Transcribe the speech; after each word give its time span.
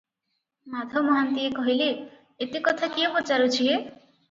ମାଧ 0.75 1.03
ମହାନ୍ତିଏ 1.07 1.51
କହିଲେ, 1.59 1.91
ଏତେ 2.47 2.65
କଥା 2.71 2.93
କିଏ 2.97 3.15
ପଚାରୁଛି 3.21 3.71
ହେ? 3.71 3.81